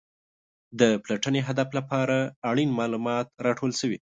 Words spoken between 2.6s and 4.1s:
معلومات راټول شوي.